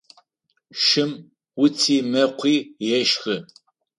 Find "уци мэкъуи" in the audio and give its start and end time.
1.63-2.57